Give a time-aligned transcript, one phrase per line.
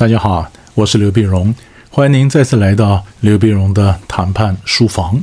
[0.00, 1.54] 大家好，我是刘碧荣，
[1.90, 5.22] 欢迎您再次来到刘碧荣的谈判书房。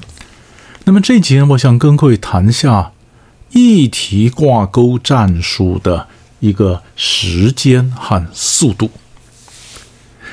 [0.84, 2.92] 那么这一集呢，我想跟各位谈一下
[3.50, 6.06] 议题挂钩战术的
[6.42, 8.92] 一个时间和速度。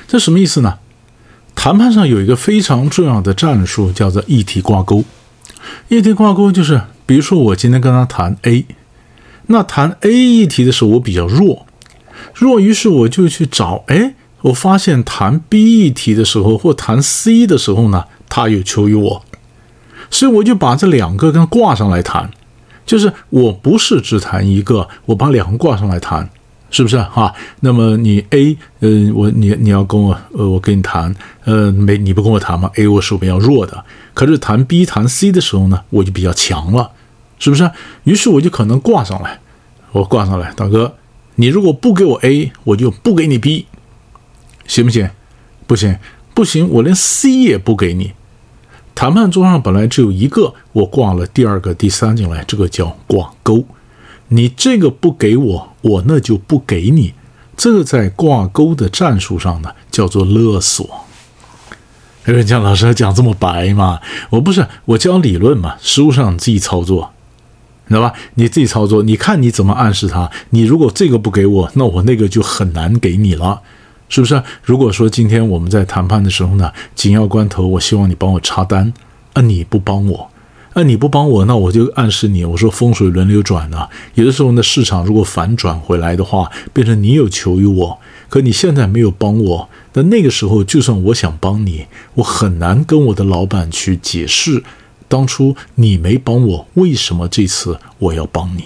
[0.06, 0.78] 这什么意思呢？
[1.54, 5.04] 谈判上有一个非常重要的战术，叫做议题挂钩。
[5.88, 8.66] 议题挂钩就是，比如说我今天跟他谈 A，
[9.46, 11.64] 那谈 A 议题的时候，我比较弱，
[12.34, 14.12] 弱于是我就去找哎。
[14.44, 19.22] 我发现谈 B 议题的时候，或谈 C 的时候呢，他有求于我，
[20.10, 22.30] 所以我就把这两个跟挂上来谈，
[22.84, 26.28] 就是我不是只谈一个，我把两个挂上来谈，
[26.70, 27.32] 是不是哈？
[27.60, 36.90] 那么你 A，呃，我你你要跟我，呃，我跟你谈，呃，没你不跟我谈吗？A 我是比较弱的，可是谈 B 谈 C 的时候呢，我就比较强了，
[37.38, 37.70] 是不是？
[38.02, 39.40] 于是我就可能挂上来，
[39.92, 40.92] 我挂上来，大哥，
[41.36, 43.64] 你如果不给我 A，我就不给你 B。
[44.66, 45.08] 行不行？
[45.66, 45.96] 不行，
[46.34, 48.12] 不行，我连 C 也不给你。
[48.94, 53.64] 谈判桌上本来只有一个，我挂了第二个、第三进来，这个叫挂钩。
[54.28, 57.14] 你这个不给我，我那就不给你。
[57.56, 61.04] 这个在挂钩的战术上呢，叫做勒索。
[62.26, 64.00] 有人讲老师讲这么白吗？
[64.30, 67.12] 我不是，我教理论嘛，实物上自己操作，
[67.88, 68.12] 知道吧？
[68.34, 70.30] 你自己操作，你看你怎么暗示他。
[70.50, 73.60] 你如果这个不给我，那我那个就很难给你了。
[74.14, 74.40] 是不是？
[74.62, 78.92] 如果说今天我们在谈判的时候呢，紧要关头，我希望你帮我插单，
[79.32, 80.30] 啊，你不帮我，
[80.74, 83.88] 啊，你不帮我，那我就暗示你，我说风水轮流转呢。
[84.14, 87.98] 有的时候呢，市场如果反转回来的话，变成你有求于我，
[88.28, 94.62] 可你现在没有帮我，那那个时候就算我想帮你，我很难跟我的老板去解释，
[95.08, 98.62] 当初你没帮我，为什么这次我要帮你。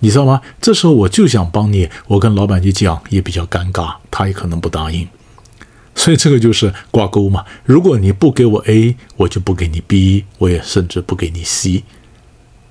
[0.00, 0.40] 你知道吗？
[0.60, 5.08] 这时候我就想帮你，我跟老板去讲也比较尴尬，他也可能不答应，
[5.94, 7.44] 所以这个就是挂钩嘛。
[7.64, 11.84] 如果你不给我 A，我就不给你 B，我也甚至不给你 C。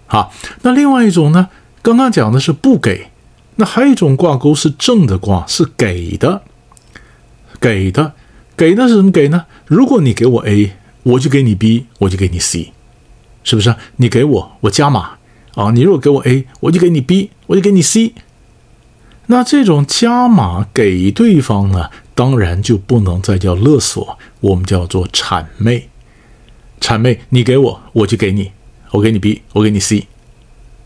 [0.07, 0.31] 好，
[0.61, 1.49] 那另外一种呢？
[1.81, 3.07] 刚刚讲的是不给，
[3.55, 6.43] 那还有一种挂钩是正的挂，是给的，
[7.59, 8.13] 给的，
[8.55, 9.45] 给的是怎么给呢？
[9.65, 12.71] 如果你给我 A，我就给你 B，我就给你 C，
[13.43, 13.75] 是不是？
[13.97, 15.17] 你给我，我加码。
[15.55, 18.13] 啊，你如果给我 A，我就给你 B，我就给你 C。
[19.27, 25.89] 那这种加码给对方呢，当然就不能再叫勒索，我们叫做谄媚。
[26.79, 28.51] 谄媚，你给我，我就给你，
[28.91, 30.07] 我给你 B，我给你 C，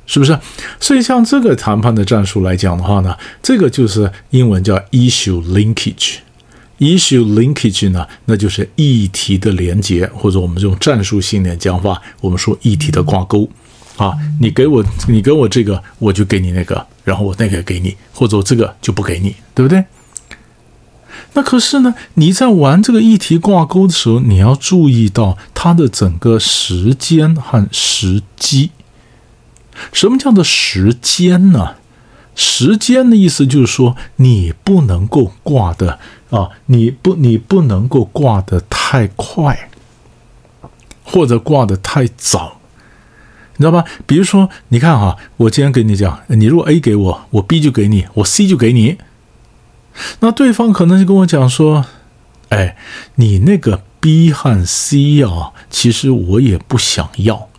[0.05, 0.39] 是不是？
[0.79, 6.17] 所以像这个谈判的战术来讲的话呢，这个就是英文叫 issue linkage。
[6.77, 13.49] issue linkage 呢，那就是议题的连接，或者我们这种战术性的讲法，我们说议题的挂钩。
[13.99, 19.83] 啊，你给我，你给我这个，我就给你那个，然后我那个给你，或者我这个就不给你，对不对？
[21.33, 28.71] 那可是呢，你在玩这个议题挂钩的时候，你要注意到它的整个时间和时机。
[29.91, 31.75] 什么叫做时间呢？
[32.35, 35.99] 时间的意思就是说，你不能够挂的
[36.29, 39.69] 啊，你不，你不能够挂的太快，
[41.03, 42.58] 或者挂的太早。
[43.59, 43.83] 你知道吧？
[44.05, 48.95] 比如说，你看哈，我今天跟你讲，你如果 A 给我，我 B 就给你，我 C 就给你。
[50.21, 51.85] 那对方可能就跟我讲说
[52.47, 52.77] ：“哎，
[53.15, 57.49] 你那个 B 和 C 啊，其实我也不想要。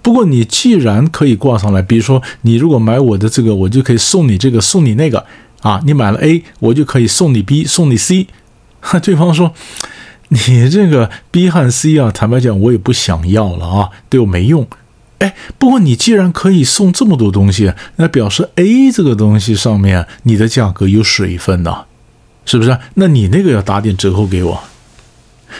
[0.00, 5.26] 不过你既然可以挂上来，比如说你如果买我的这个，我就可以送你这个，送你那个
[5.60, 5.82] 啊。
[5.84, 8.28] 你买了 A，我就可以送你 B，送你 C。
[9.02, 9.52] 对方说：
[10.28, 14.66] 你这个 B 和 C 啊，坦白讲，我也不想要了啊，对我没用。”
[15.18, 21.84] 哎，不过你既然可以送这么多东西，那表示 A 这个东西上面你的价格有水分呐，
[22.44, 22.78] 是不是？
[22.94, 24.60] 那你那个要打点折扣给我。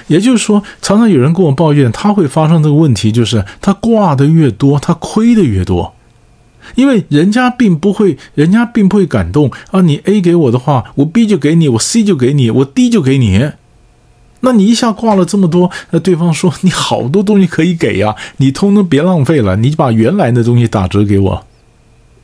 [0.08, 5.94] 也就是说，常常有人跟我抱怨，他会发生这个问题，就是他挂的越多，他亏的越多，
[6.74, 9.80] 因为人家并不会，人家并不会感动啊。
[9.80, 13.52] 你 A 给我的话，我 B 就给你，我 C 就给你，我 D 就给你。
[14.46, 21.44] 那你一下挂了这么多，那对方说 你好多东西可以给呀，你通通别浪费了，你把原来的东西打折给我，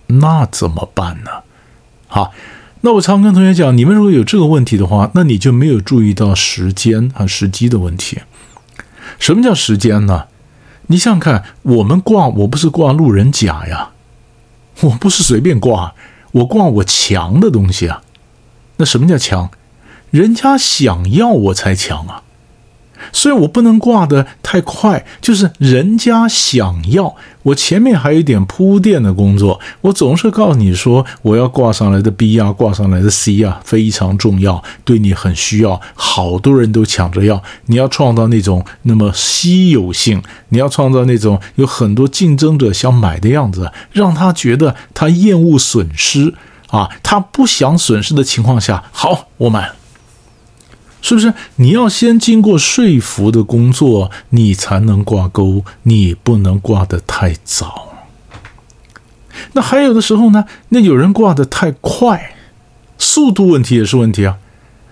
[0.06, 1.30] 那怎么办呢？
[2.06, 2.32] 好，
[2.82, 8.20] 那我常跟同学讲，你们如果有这个问题的话，那你就没有注意到时间和时机的问题。
[9.18, 10.26] 什么叫时间呢？
[10.86, 13.90] 你想想看，我们挂我不是挂路人甲呀，
[14.82, 15.94] 我不是随便挂，
[16.30, 18.02] 我挂我强的东西啊。
[18.76, 19.50] 那什么叫强？
[20.12, 22.22] 人家想要我才抢啊，
[23.12, 46.34] 所以我不能挂的太快，就是人家想要我前面还有一点铺垫的工作，我总是告诉你说我要挂上来的 B 啊，挂上来的 C 啊，非常重要，对你很需要，好多人都抢着要，你要创造那种那么稀有性，你要创造那种有很多竞争者想买的样子，让他觉得他厌恶损失
[46.68, 49.72] 啊，他不想损失的情况下，好，我买。
[51.02, 55.64] 是不是你要先经过说服的工作，你才能挂钩？
[55.82, 57.92] 你不能挂得太早。
[59.52, 60.46] 那还有的时候呢？
[60.68, 62.34] 那有人挂得太快，
[62.96, 64.38] 速度问题也是问题啊。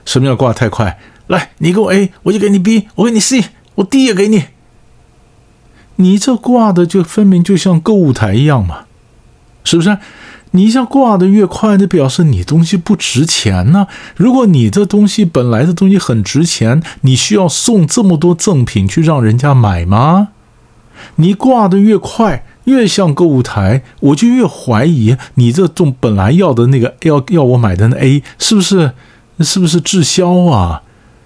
[0.05, 0.99] 什么叫挂太快？
[1.29, 3.45] 来，你给我 A，我就给你 B，我给你 C，
[3.77, 4.47] 我 D 也给你。
[5.97, 8.87] 你这挂的就分明就像购物台一样嘛，
[9.63, 9.97] 是不是？
[10.53, 13.87] 你像挂的越快，那表示你东西不值钱呢。
[14.17, 20.29] 如果你这东西本来的东西很值钱，你需要送这么多赠品去让人家买吗？
[21.17, 28.93] 你挂的越快，越像购物台，我就越怀疑你这种本来要的那个要要我买的那 A 是不是
[29.39, 30.83] 是不是滞销啊？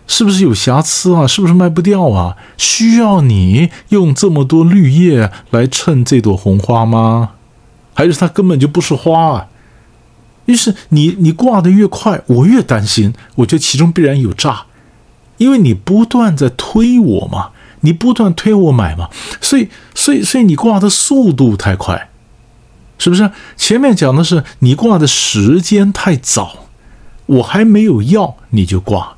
[0.07, 1.27] 是不是有瑕疵啊？
[1.27, 2.37] 是不是卖不掉啊？
[2.59, 7.31] 需要你用这么多绿叶来衬这朵红花吗？
[7.95, 9.47] 还是它根本就不是花啊！
[10.47, 14.65] 于是你你挂的越快，我越担心，我觉得其中必然有诈，
[15.39, 17.51] 因为你不断在推我嘛，
[17.81, 19.09] 你不断推我买嘛，
[19.41, 22.11] 所以所以所以你挂的速度太快，
[22.99, 23.31] 是不是？
[23.57, 26.67] 前面讲的是你挂的时间太早，
[27.25, 29.14] 我还没有要你就挂。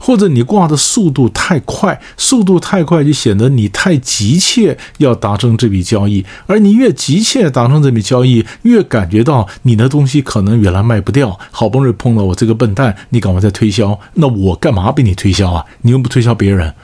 [0.00, 15.64] 或者你挂的速度太快，速度太快就显得你太急切要达成这笔交易，而你越急切达成这笔交易，越感觉到你的东西可能原来卖不掉，好不容易碰到我这个笨蛋，你赶快在推销，那我干嘛被你推销啊？
[15.82, 16.74] 你又不推销别人，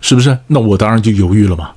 [0.00, 0.38] 是不是？
[0.46, 1.72] 那我当然就犹豫了嘛。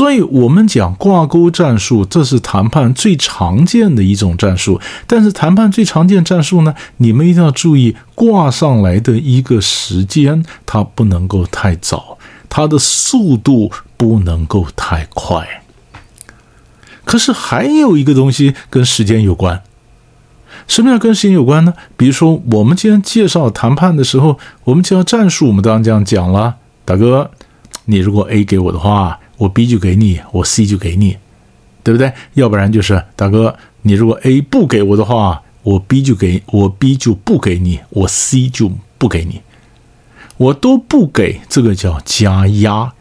[0.00, 4.80] 所以，我们讲挂钩战术，这是谈判最常见的一种战术。
[5.06, 12.16] 但是，谈判最常见战术呢，你们一定要注意挂上来的一个时间，它不能够太早，
[12.48, 15.46] 它的速度不能够太快。
[17.04, 19.62] 可是，还有一个东西跟时间有关。
[20.66, 21.74] 什么叫跟时间有关呢？
[21.98, 26.56] 比如说，我们今天介绍谈判的时候，我们介绍战术，我们当然这样讲了。
[26.86, 27.30] 大哥，
[27.84, 29.18] 你如果 A 给我的话。
[29.40, 31.16] 我 B 就给你，我 C 就给你，
[31.82, 32.12] 对不对？
[32.34, 39.40] 要不然就是大哥，你如果 A 不给我的话，我 B 就给我 B 就不给你，我 C 就不给你，
[40.36, 42.92] 我都不给，这个叫加压。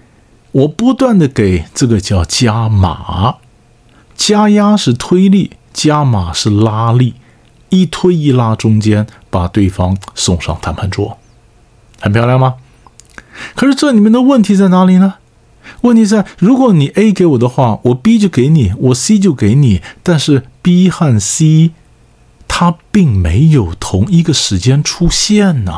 [0.51, 3.35] 我不断的给，这个叫加码。
[4.15, 7.15] 加压是推力，加码是拉力，
[7.67, 11.17] 一推一拉中间把对方送上谈判桌，
[11.99, 12.55] 很漂亮吗？
[13.55, 15.15] 可是这里面的问题在哪里呢？
[15.81, 19.81] 问题在，如果你 A 给我的话，我 B 就给你，我 C 就给你。
[20.03, 21.71] 但是 B 和 C
[22.47, 25.73] 它并没有同一个时间出现呢。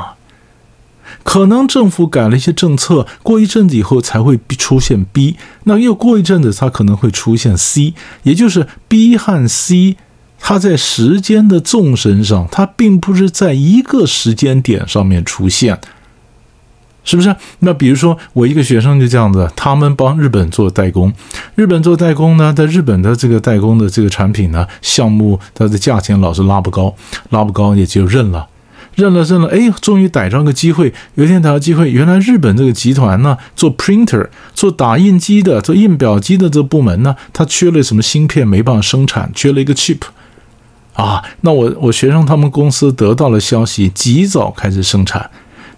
[1.23, 7.93] 可能政府改了一些政策，过一阵子以后才会出现 B，那又过一阵子它可能会出现 C，
[8.23, 9.97] 也就是 B 和 C
[10.39, 15.79] 它在时间的纵深上，它并不是在一个时间点上面出现。
[17.03, 17.35] 是不是？
[17.59, 21.11] 那比如说，我一个学生就这样子，他们帮日本做代工，
[21.55, 26.93] 日本做代工呢，在日本的这个代工的这个产品呢，项目它的价钱老是拉不高，
[27.31, 28.47] 拉不高也就认了，
[28.93, 30.93] 认了认了，哎，终于逮着个机会。
[31.15, 40.01] 有一天逮着机会，原来日本这个集团呢，做 printer 做打印机的，做印表机的这个部门呢，它缺了什么芯片，没办法生产，缺了一个 chip，
[40.93, 45.31] 啊，那我我学生他们公司得到了消息，及早开始生产。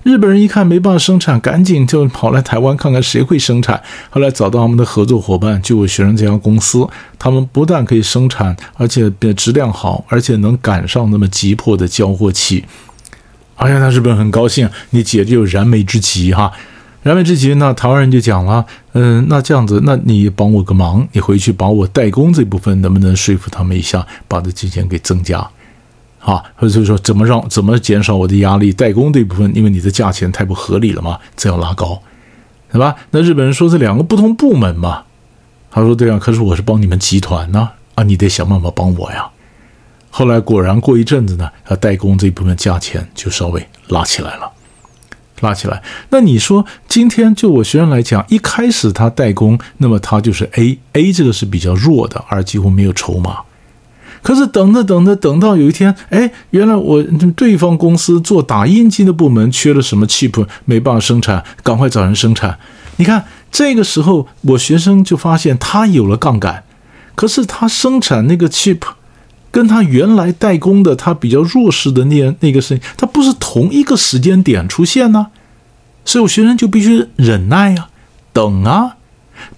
[0.04, 3.82] 日本人一看没办法生产，赶紧就跑来台湾看看谁会生产。
[4.10, 6.86] 后来找到他们的合作伙伴，就我学生这家公司，
[7.18, 12.66] 他们不但可以生产，而且质量好，而且能赶上那么急迫的交货期。
[13.56, 16.52] 哎呀，那日本很高兴，你姐就燃眉之急哈。
[17.04, 25.50] 燃眉之急，那台湾人就讲了，嗯，那这样子，那你帮我个忙，你回去把我代工这部分能不能说服他们一下，把这金钱给增加。
[26.24, 28.72] 啊，或者说怎么让怎么减少我的压力？
[28.72, 32.02] 代工这一部分，因为你的价钱太不合理了嘛，这要拉高，
[32.72, 32.96] 对吧？
[33.12, 35.04] 那日本人说这两个不同部门嘛，
[35.70, 39.30] 他说对啊，可是我是帮你们集团呢，啊，你得想办法帮我呀。
[40.10, 44.50] 后来果然过一阵子呢，他代工这一部分价钱就稍微拉起来了，
[45.42, 45.84] 拉起来。
[46.10, 53.40] 那你说今天就我学生来讲，一开始他代工，那么他就是 A，A 这个是比较弱的，而几乎没有筹码。
[54.24, 57.04] 可是等着等着，等到有一天，哎，原来我
[57.36, 62.58] 对方公司做打印机的部门缺了什么 chip，没办法生产，赶快找人生产。
[62.96, 66.64] 你看这个时候，我学生就发现他有了杠杆，
[67.16, 68.80] 可是他生产那个 chip，
[69.52, 75.28] 跟他原来代工的他比较弱势的那那个事情，他不是同一个时间点出现呢，
[76.06, 77.90] 所以我学生就必须忍耐呀，
[78.32, 78.96] 等啊。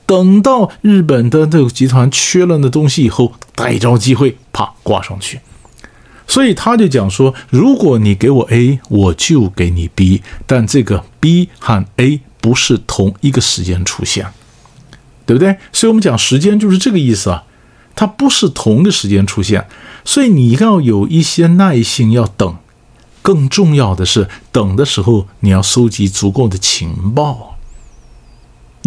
[0.05, 5.39] 等到日本的这个集团缺了那东西以后，逮着机会啪挂上去。
[6.27, 14.25] 所以他就讲说：如果你给我 A，我就给你 B，但这个 B 和 A 不是同一个时间出现，
[15.25, 15.57] 对不对？
[15.71, 17.43] 所以我们讲时间就是这个意思啊，
[17.95, 19.67] 它不是同一个时间出现，
[20.03, 22.57] 所以你要有一些耐心要等。
[23.21, 27.54] 更重要的是，等的时候你要收集足够的情报。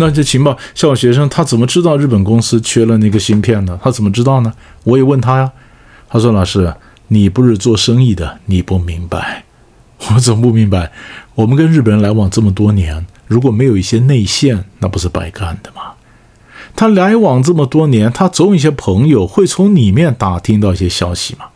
[0.00, 3.78] 那这情报，像我学生，他怎么知道日本公司缺了那个芯片呢？
[3.82, 4.52] 他怎么知道呢？
[4.84, 5.50] 我也问他呀。
[6.08, 6.72] 他说：“老师，
[7.08, 9.44] 你不是做生意的，你不明白。
[10.14, 10.90] 我怎么不明白？
[11.34, 15.82] 我们跟日本人来往这么多年，如果没有一些内线，那不是白干的吗？
[16.76, 21.46] 他来往这么多年，他总有一些朋友会从里面打听到一些消息嘛。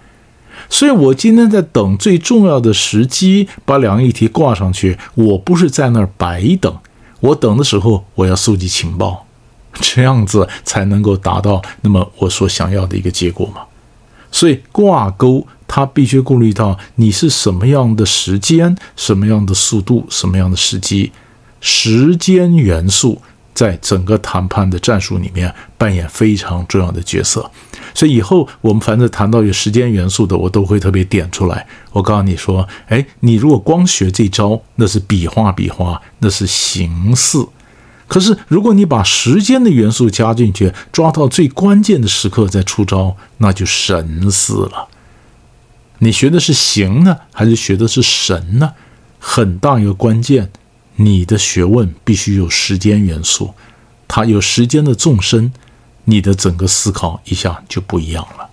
[0.69, 4.99] 所以我今天在等最重要的时机，把两个议题挂上去。
[5.15, 6.77] 我不是在那儿白等。”
[7.23, 9.25] 我等的时候，我要收集情报，
[9.81, 13.63] 这样子才能够达到那么我所想要的一个结果嘛。
[14.33, 21.13] 所以挂钩，它必须顾虑到你是什么样的时间、什么样的速度、什么样的时机，
[21.61, 23.23] 时间元素。
[23.55, 27.49] 在整个谈判的战术里面扮演非常重要的角色，
[27.95, 31.67] 所以以后我们凡是谈到有时间元素的，我都会特别点出来。
[31.93, 37.49] 我告诉你说，哎，你如果光学这招，那是比划比划，那是形似；
[38.09, 44.89] 可是如果你把时间的元素加进去，抓到最关键的时刻再出招，那就神似了。
[45.99, 48.73] 你学的是形呢，还是学的是神呢？
[49.19, 50.51] 很大一个关键。
[50.97, 53.55] 你的学问必须有时间元素，
[54.07, 55.51] 它有时间的纵深，
[56.05, 58.49] 你的整个思考一下就不一样了。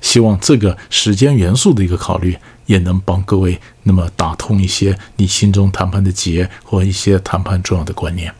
[0.00, 2.36] 希望这个时间元素的一个考虑，
[2.66, 8.32] 也能帮各位那么打通一些你心中谈判的结或一些谈判重要的观念。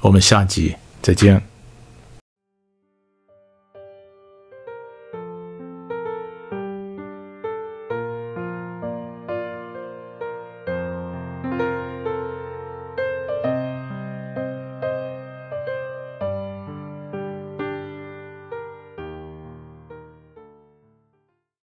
[0.00, 1.53] 我们下集再见。